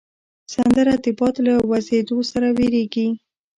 سندره 0.53 0.93
د 1.03 1.05
باد 1.17 1.35
له 1.47 1.53
وزېدو 1.69 2.17
سره 2.31 2.47
وږیږي 2.57 3.07